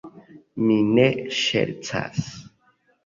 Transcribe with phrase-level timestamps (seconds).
[0.69, 1.05] Mi ne
[1.41, 2.29] ŝercas.